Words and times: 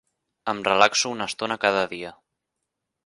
Em 0.53 0.61
relaxo 0.69 1.11
una 1.17 1.27
estona 1.33 1.59
cada 1.67 1.85
dia. 1.93 2.15